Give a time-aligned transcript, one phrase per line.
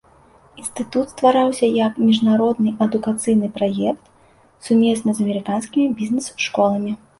[0.61, 4.03] Інстытут ствараўся як міжнародны адукацыйны праект
[4.71, 6.91] сумесна з амерыканскімі бізнес-школамі.